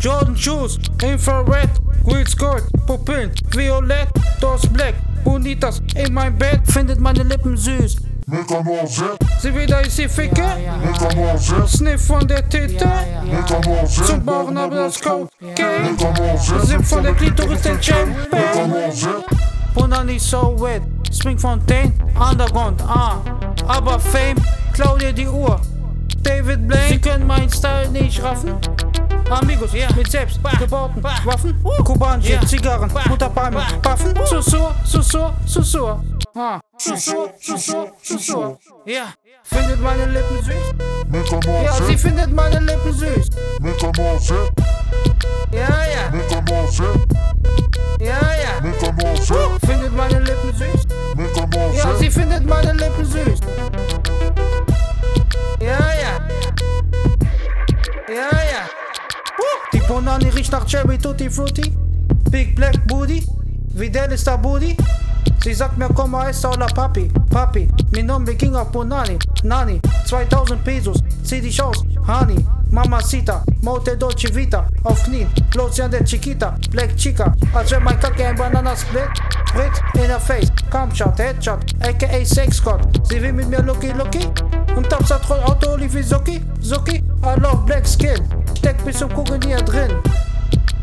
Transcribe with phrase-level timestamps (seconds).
[0.00, 1.68] Shoes, Infrared,
[2.04, 4.08] Green Skirt, Pupillen, Violett,
[4.40, 4.94] das Black,
[5.24, 5.82] Bonitas.
[5.94, 7.96] In mein Bett, findet meine Lippen süß.
[9.42, 10.44] Sie wieder ist sie ficke,
[11.66, 12.82] Sniff von der Z,
[14.06, 15.96] zum Bauchen aber das Cocaine,
[16.64, 18.92] Sip von der Klitoris den Champagne.
[19.74, 20.82] Bonani so wet,
[21.12, 23.18] Spring Fontaine, Underground, ah,
[23.66, 24.36] aber Fame,
[24.72, 25.60] klau dir die Uhr.
[26.22, 28.54] David Blaine, Sie können meinen Style nicht raffen.
[29.30, 36.04] Amigos, mit selbst gebauten Waffen, kubanische Zigarren, Mutterpalmen, Waffen, Susur, Susur, Susur.
[36.34, 38.58] Ah, Susur, Susur, Susur.
[38.86, 39.12] Ja,
[39.44, 40.54] findet meine Lippen süß?
[41.64, 43.30] Ja, sie findet meine Lippen süß.
[45.52, 46.10] Ja, ja,
[48.00, 48.60] ja, ja.
[49.66, 50.86] Findet meine Lippen süß?
[51.76, 53.40] Ja, sie findet meine Lippen süß.
[59.72, 61.72] Die Bonani riecht nach Cherry Tutti Frutti.
[62.30, 63.24] Big Black Booty.
[63.74, 64.76] Vidal ist der Booty.
[65.42, 67.10] Sie sagt mir, komm mal, ist la Papi.
[67.30, 69.18] Papi, mi nombre King of Bonani.
[69.42, 70.98] Nani, 2000 Pesos.
[71.22, 72.44] Zieh dich aus, Hani.
[72.70, 74.66] Mamacita, Motel Dolce Vita.
[74.84, 76.54] Auf Knien, Lotion de Chiquita.
[76.70, 79.08] Black Chica, als wenn mein Kacke ein Banana split.
[79.48, 82.80] Sprit in der Face, Kampfshot, Headshot, aka Sexcott.
[83.08, 84.28] Sie will mit mir Lucky Lucky.
[84.76, 87.02] Und tapsat roll Auto wie Zucki, Zucki.
[87.22, 88.22] I love Black Skin.
[88.56, 89.90] Steck bis zum Kugeln hier drin.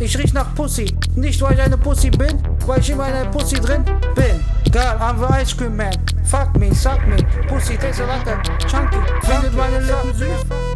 [0.00, 3.30] Ich riech nach Pussy, nicht weil ich eine Pussy bin, weil ich immer in einer
[3.30, 4.44] Pussy drin bin.
[4.72, 5.92] Girl, I'm the Ice Cream Man.
[6.24, 7.16] Fuck me, suck me,
[7.48, 8.98] Pussy tastes like a chunky.
[9.22, 10.67] Findet meine Lippen süß?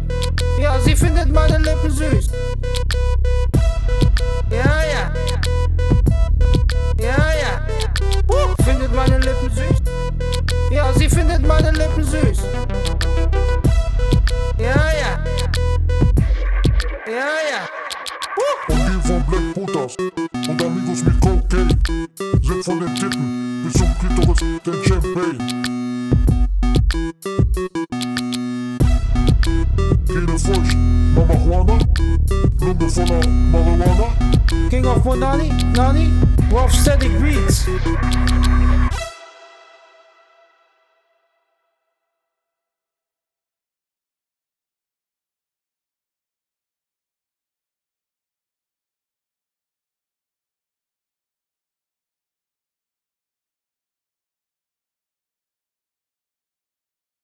[0.63, 2.27] Ja, sie findet meine Lippen süß.
[4.49, 5.11] Ja, ja.
[7.01, 7.67] Ja, ja.
[8.29, 9.81] Uh, findet meine Lippen süß?
[10.71, 12.43] Ja, sie findet meine Lippen süß.
[14.57, 15.19] Ja, ja.
[17.07, 17.67] Ja, ja.
[18.69, 19.97] Umgeben von Black Putas
[20.47, 21.77] und Amigos mit Cocaine.
[22.41, 25.72] Sind von den Titten bis zum Klitoris den Champagne.
[30.13, 30.75] King of Fudge,
[31.15, 31.75] Marijuana,
[32.61, 34.69] Number for the Marijuana.
[34.69, 38.62] King of Monani, Nani, Rough Static Beats.